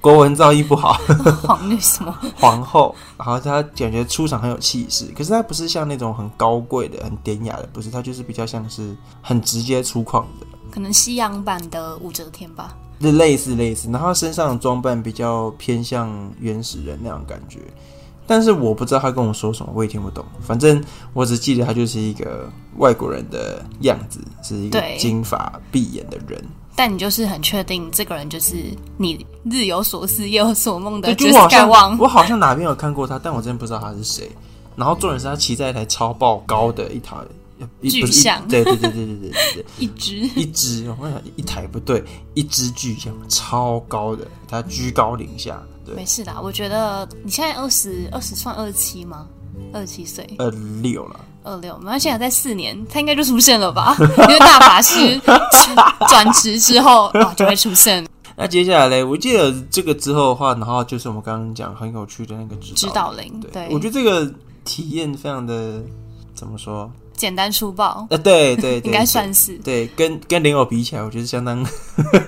[0.00, 0.94] 国文造诣不好。
[1.46, 2.12] 皇女什么？
[2.36, 2.92] 皇后。
[3.16, 10.46] 然后她感觉出场很有气势，可是她不是像那种很高贵的、很典雅的，不是，她就是比较像是很直接粗犷的。
[10.72, 12.76] 可能西洋版的武则天吧。
[12.98, 17.60] 类似类似，然后身上的装扮比较偏向原始人那种感觉。
[18.26, 20.24] 但是我不知道他跟我说什么，我也听不懂。
[20.40, 20.82] 反正
[21.12, 26.42] 我只记得他就是一个外国人的样子，是一个金发碧眼的人。
[26.76, 28.56] 但你就是很确定这个人就是
[28.96, 34.28] 你日有所思夜有所梦的就我好像我好像哪边有看过他，但我真的不知道他是谁。
[34.74, 37.16] 然后重点是他骑在一台超爆高的一台
[37.82, 42.02] 巨象，对对对对对对对， 一只一只，我想一台不对，
[42.34, 45.62] 一只巨象超高的，他居高临下。
[45.94, 49.26] 没事的，我觉得你现在二十二十算二十七吗？
[49.72, 50.50] 二十七岁，二
[50.82, 51.78] 六了，二六。
[51.82, 53.96] 那现在在四年，他应该就出现了吧？
[54.00, 55.20] 因为大法师
[56.08, 58.06] 转职之后 啊，就会出现。
[58.36, 63.40] 那接下来嘞，我记得这个之后的话，然后就是我们刚刚讲很有趣的那个指指导灵。
[63.52, 64.32] 对，我觉得这个
[64.64, 65.80] 体验非常的
[66.34, 66.90] 怎么说？
[67.16, 71.64] 简单粗暴，呃，对对对， 应该算是对，跟跟莲藕比起来，我觉得相当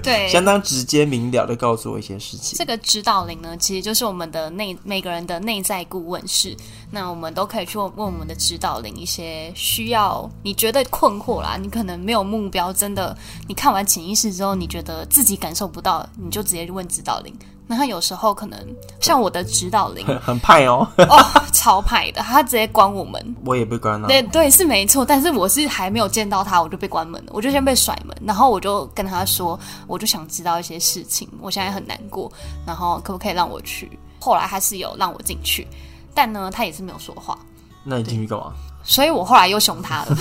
[0.03, 0.29] 对。
[0.31, 2.65] 相当直接明了的告诉我一些事情这。
[2.65, 6.57] 个指导灵呢，其实就是我们的内每个人的内在顾问是。
[6.91, 13.17] 那我们都可以去问问我们的指导灵一些需要你觉得困惑啦，你可能没有目标，真的
[13.49, 17.35] 你看完潜意识之后，你觉得自己感受不到，你就直接问指导灵。
[17.67, 18.59] 那他有时候可能
[19.01, 23.37] 像我的指导灵很 很派哦，哦，超派的，他直接关我们。
[23.45, 24.07] 我也被关了。
[24.09, 32.31] 对对是没错，但是我是还没有见到他，我就被关门了，我就先被甩门，然后我就跟他说，我就想知道一些事情，我现在很难过，
[32.67, 33.99] 然后可不可以让我去？
[34.21, 35.67] 后来他是有让我进去，
[36.15, 37.39] 但呢，他也是没有说话，
[37.85, 38.53] 那你进去干嘛？
[38.83, 40.17] 所以我后来又凶他了，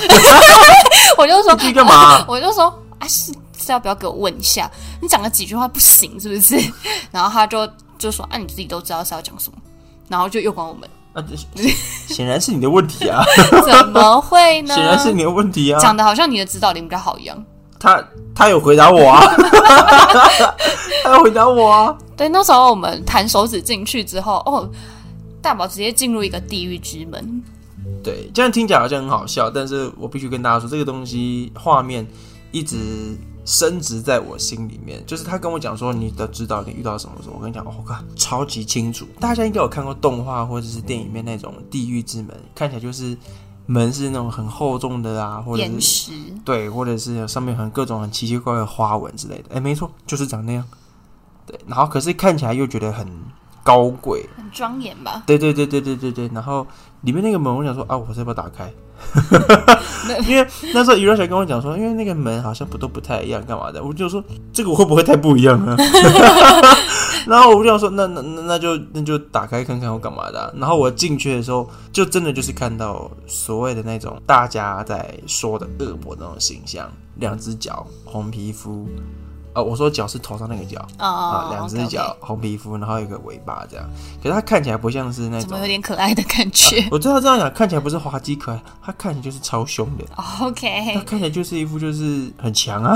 [1.18, 2.26] 我就说进去干嘛？
[2.28, 2.66] 我就说
[2.98, 4.70] 啊，是是要不要给我问一下？
[5.02, 6.56] 你讲了几句话不行是不是？
[7.12, 9.58] 然后他就就说啊，你自己都知道是要讲什么，
[10.08, 11.24] 然后就又管我们，啊，
[11.56, 11.68] 这
[12.14, 13.24] 显然是你的问题啊，
[13.66, 14.76] 怎么会呢？
[14.76, 15.80] 显然是你的问题啊。
[15.80, 17.44] 讲的好像你的指导灵比较好一样。
[17.78, 19.22] 他他有回答我啊，
[21.04, 21.96] 他有回答我啊。
[22.18, 24.68] 对，那时候我们弹手指进去之后，哦，
[25.42, 27.44] 大宝直接进入一个地狱之门。
[28.04, 32.08] 对，这样听起来好像很好笑，但是我必须跟大家说，这个东西画面
[32.52, 32.78] 一直
[33.46, 35.02] 深植在我心里面。
[35.06, 39.06] 就是他跟我讲说你的指导你遇到什么时候，我跟你讲，哦我、靠，超级清楚。
[39.20, 43.18] 大家应该有看过动画或者是电影里面那种地狱之门，看起来就是
[43.68, 46.12] 门是那种很厚重的啊，或者是石，
[46.44, 49.56] 对，或者是上面很各种很奇奇怪怪的花纹之类的。
[49.56, 50.66] 哎，没错，就是长那样。
[51.46, 53.08] 对，然后可是看起来又觉得很
[53.64, 54.28] 高贵。
[54.36, 55.24] 很庄严吧？
[55.28, 56.66] 对对对对对对对，然后
[57.02, 58.72] 里面那个门，我想说啊，我是要不要打开？
[60.28, 63.84] 因为那时候娱乐小跟我讲说，因为那个门好像不都不太一样，干嘛的？
[63.84, 65.76] 我就说这个会不会太不一样啊？
[67.26, 78.88] 然后我就想说，那那那那就那就打开看看我干嘛的啊、然后我进去的时候，就真的就是看到所谓的那种大家在说的恶魔那种形象，两只脚，红皮肤。
[79.56, 83.86] 呃，我说脚是头上那个脚哦啊，两只脚，红皮肤，然后有一个尾巴这样。
[84.22, 92.94] 可是它看起来不像是那种怎么有点可爱的感觉、我知道这样讲看起来不是滑稽可爱，它看起来就是超凶的，他 o k 它看起来就是一副就是很强啊，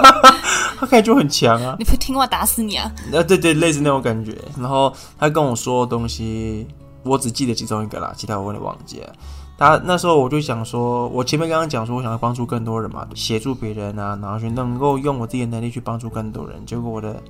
[0.78, 2.92] 它看起来就很强啊，你不听话打死你啊！
[3.14, 4.36] 啊对对，类似那种感觉。
[4.58, 6.66] 然后他跟我说的东西，
[7.04, 9.12] 我只记得其中一个啦，其他我有点忘记了。
[9.58, 16.64] 他那时候我就想说，我前面刚刚讲说，我想要帮助更多人嘛，协助别人啊，然后去能够用我自己的能力去帮助更多人。
[16.66, 17.22] 结果我的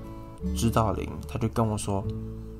[0.56, 2.04] 指导灵他就跟我说，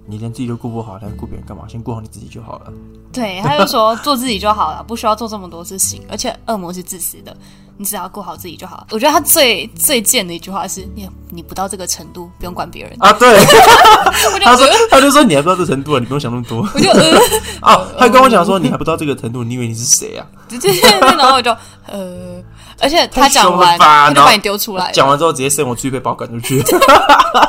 [0.06, 1.64] 你连自己都顾不好，还顾别人干嘛？
[1.66, 2.72] 先顾好你自己就好了。
[3.12, 6.00] 对，他就说做自己就好了，不需要做这么多事情。
[6.08, 7.36] 而且恶魔是自私的，
[7.78, 8.86] 你只要顾好自己就好了。
[8.90, 12.96] 我觉得他最最贱的一句话是：你你不到这个程度，不用管别人。
[13.00, 13.36] 啊，对，
[14.42, 16.66] 他说他就说你还不到这程度啊，你不用想那么多。
[16.74, 17.18] 我就呃，
[17.60, 20.26] 啊， 他跟我讲说你还不到这个程度，你以为你是谁啊？
[20.48, 21.50] 对对对，然后我就
[21.86, 22.42] 呃，
[22.80, 24.92] 而且他讲完，他就把你丢出来了。
[24.92, 26.62] 讲完之后直接生我出去被包赶出去，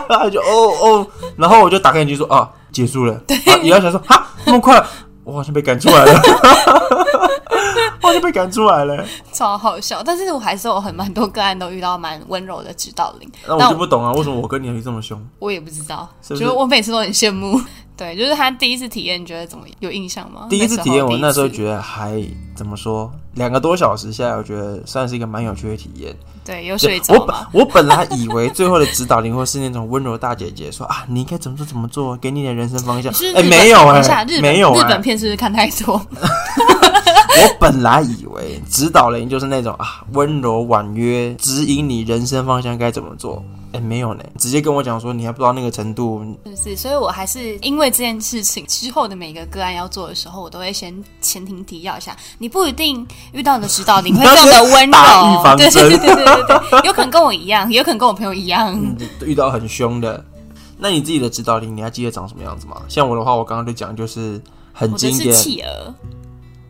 [0.10, 3.14] 他就哦哦，然后我就打开眼睛说啊，结束了。
[3.28, 4.84] 对，也要想说哈那么快，
[5.24, 6.22] 我好像被赶出来了，
[8.24, 9.06] 被赶出来了。
[9.32, 15.20] 超好笑，但是我还是有很蛮多个案都遇到蛮温柔的指导灵，那我就不懂啊，为什么我跟你会这么凶？
[15.40, 17.60] 我也不知道，就是是我每次都很羡慕。
[17.98, 19.76] 对，就是他第一次体验，你觉得怎么样？
[19.80, 20.46] 有印象吗？
[20.48, 22.24] 第一次体验，我那时候觉得还
[22.56, 26.16] 怎么说，两个多小时下来，我觉得算是一个蛮有趣的体验。
[26.46, 27.36] 对有对睡着我本？
[27.54, 33.12] 我本来以为最后的指导灵会是那种温柔大姐姐，说啊，你应该怎么做怎么做，给你点人生方向。
[33.36, 36.00] 哎、没有哎、等一下日本没有哎、日本片是不是看太多？
[37.44, 43.44] 我本来以为指导灵就是那种啊，温柔婉约，指引你人生方向该怎么做。
[43.74, 46.24] 哎、没有呢，直接跟我讲说你还不知道那个程度。
[46.46, 46.76] 是不是？
[46.76, 58.74] 所以我还是因为这件事情之后的每个个案要做的时候，我都会先前庭提要一下，你不一定遇到你的指导灵会这么的温柔，对对对对对对，有可能跟我一样，有可能跟我朋友一样。
[58.74, 60.24] 嗯遇到很凶的。
[60.80, 62.82] 那你自己的指导灵，你还记得长什么样子吗？
[62.88, 65.94] 像我的话，我刚刚就讲就是很我的是经典，企鹅，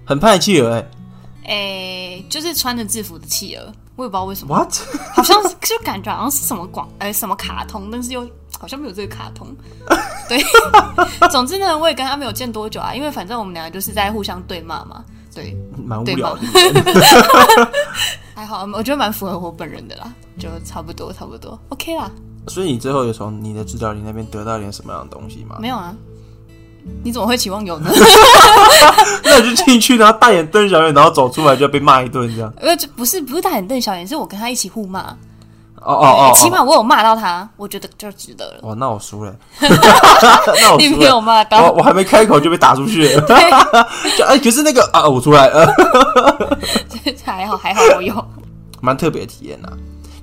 [0.08, 0.91] 很派企鹅、欸。
[1.46, 4.74] 哎，就是穿着制服的企鹅，我也不知道为什么，What？
[5.13, 8.26] 好像就感觉好像是什么广呃什么卡通，但是又
[8.58, 9.54] 好像没有这个卡通。
[10.30, 10.41] 对，
[11.30, 15.04] 总之呢，我也跟他没有见多久啊，因为反正我们两个就是在互相对骂嘛。
[15.36, 16.41] 对，蛮无聊的。
[18.34, 22.10] 还好，我觉得蛮符合我本人的啦，就差不多差不多，OK 啦。
[22.48, 25.58] 所以你最后有从你的指导灵那边得到点什么样的东西吗？
[25.60, 25.93] 没有啊，
[27.04, 27.89] 你怎么会期望有呢？
[29.23, 32.52] 那你就进去，然后大眼瞪小眼，然后走出来就要被骂一顿这样。
[32.60, 35.15] 呃，就不是不是大眼瞪小眼，是我跟他一起互骂。
[35.80, 38.60] 哦哦哦，起码我有骂到他，我觉得就值得了。
[38.62, 40.97] 哦，那我输了， 那我你输了。
[41.00, 43.22] 没有骂我到，我还没开口就被打出去了，
[44.18, 45.66] 就哎，可是那个啊，我出来了，
[47.24, 48.14] 还好还好我有。
[48.82, 49.70] 蛮特别的体验呐。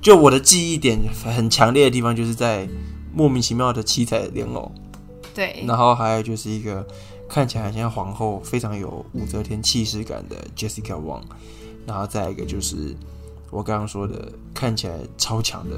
[0.01, 0.99] 就我的记忆点
[1.35, 2.67] 很强烈的地方，就是在
[3.11, 4.71] 莫名其妙的七彩莲藕，
[5.35, 6.83] 对，然后还有就是一个
[7.27, 11.21] 看起来很像皇后，非常有武则天气势感的 Jessica Wang，
[11.85, 12.95] 然后再一个就是
[13.51, 15.75] 我刚刚说的看起来超强的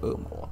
[0.00, 0.48] 恶魔，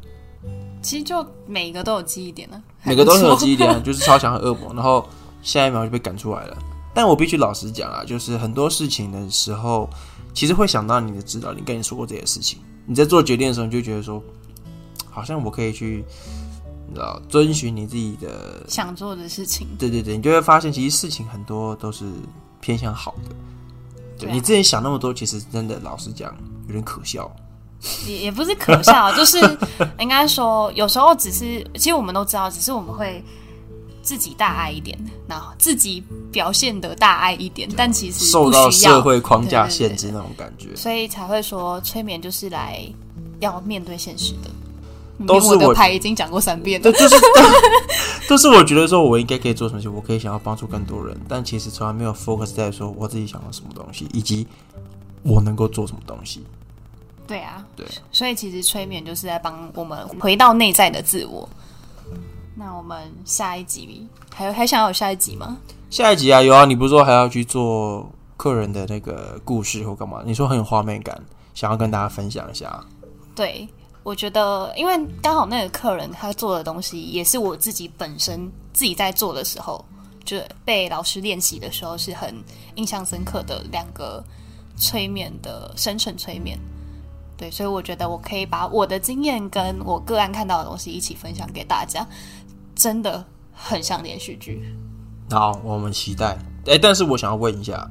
[0.82, 5.08] 其实就每一个都有记忆点呢，每个都是有记忆点，就是超强的恶魔，然后
[5.42, 6.58] 下一秒就被赶出来了。
[6.92, 9.88] 但我必须老实讲啊，就是很多事情的时候，
[10.34, 14.20] 其实会想到你的指导，你跟你说过这些事情，你在做决定的时候，你就觉得说，
[15.08, 16.04] 好像我可以去，
[16.90, 19.66] 你知道，遵循你自己的想做的事情。
[19.78, 22.04] 对对对，你就会发现，其实事情很多都是
[22.60, 23.34] 偏向好的。
[24.18, 26.34] 对对啊你之前想那么多，其实真的老实讲，
[26.66, 27.30] 有点可笑。
[28.06, 29.38] 也也不是可笑， 就是
[29.98, 33.24] 应该说，有时候只是，其实我们都知道，只是我们会
[34.02, 42.84] 自己大爱一点，然后自己表现的大爱一点，但其实受到社会框架限制那种感觉，所以才会说催眠就是来
[43.38, 44.50] 要面对现实的。
[45.26, 47.16] 都是连我的牌已经讲过三遍了对，，就是
[48.28, 54.46] 都是我觉得说我应该可以做什么事，我可以想要帮助更多人，但其实从来没有 focus 在说我自己想要什么东西，以及
[55.22, 56.44] 我能够做什么东西。
[57.26, 61.48] 对啊，对，所以其实催眠就是在帮我们回到内在的自我。
[62.56, 65.56] 那我们下一集还有还想要有下一集吗？
[65.88, 70.22] 下一集啊，有啊，你不是说还要去做客人的那个故事或干嘛？
[70.26, 71.20] 你说很有画面感，
[71.54, 72.84] 想要跟大家分享一下。
[73.34, 73.66] 对，
[74.02, 79.84] 我觉得，因为刚好那个客人他做的东西，也是我自己本身自己在做的时候，
[80.24, 82.34] 就被老师练习的时候是很
[82.76, 84.24] 印象深刻的两个
[84.76, 86.58] 催眠的深层催眠。
[87.36, 92.06] 对，所以我觉得我可以把我的经验跟我个案看到的东西一起分享给大家，
[92.74, 94.62] 真的很像连续剧。
[95.30, 96.38] 好，我们期待。
[96.66, 97.90] 哎、但是我想要问一下，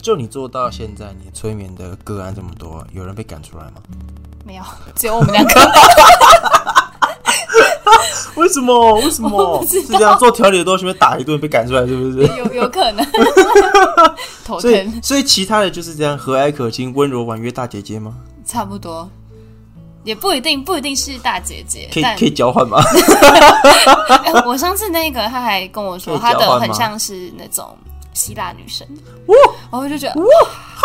[0.00, 3.82] 就你做到现在，你催眠的个案这么多，有人被赶出来吗？
[4.52, 4.62] 没有，
[4.94, 5.50] 只有我们两个。
[8.36, 8.94] 为什么？
[8.96, 9.66] 为什我么？
[9.66, 12.18] 是这样做调理的东西被打一顿，被赶出来，是不是？
[12.36, 13.06] 有有可能
[14.44, 18.14] 头所以疼，，所以其他的就是这样和蔼可亲、温柔婉约大姐姐吗？
[18.44, 19.08] 差不多，
[20.04, 22.78] 也不一定，不一定是大姐姐，可以可以交换吗？
[24.24, 27.76] 哎我上次那个他还跟我说，可以他的很像是那种
[28.12, 28.86] 希腊女神，
[29.26, 29.34] 哇，
[29.70, 30.82] 然后我就觉得哇，好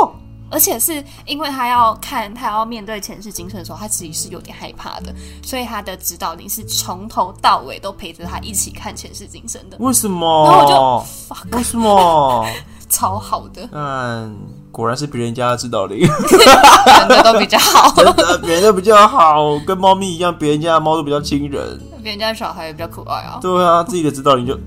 [0.00, 0.14] 好哦！
[0.50, 10.44] 而且是因为他要看他要面对前世今生的时候，他自己是有点害怕的，所以他的指导灵是从头到尾都陪着他一起看前世今生的，为什么？
[10.48, 12.46] 然后我就 fuck 为什么？
[12.88, 14.36] 超好的，嗯，
[14.70, 21.80] 果然是别人家的指导灵，人的都比较好，真的，别人的比较好，跟猫咪一样，别人家的猫都比较亲人。
[22.00, 23.40] 别人家的小孩也比较可爱啊。
[23.42, 24.60] 对啊，自己的指导灵就，哇、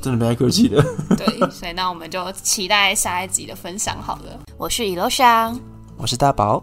[0.00, 0.82] 真的没太客气的。
[1.16, 4.40] 对，所以那我们就期待下一集的分享好了。
[4.56, 5.58] 我是伊洛香，
[5.96, 6.62] 我是大宝，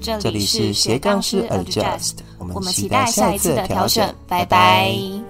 [0.00, 4.06] 这里是斜杠式 Adjust，我我们期待下一次的调整。
[4.06, 4.46] 的调整，拜拜。
[4.46, 5.25] 拜拜